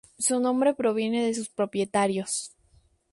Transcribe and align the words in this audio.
Su 0.17 0.39
nombre 0.39 0.73
proviene 0.73 1.23
de 1.27 1.35
sus 1.35 1.49
propietarios. 1.51 2.55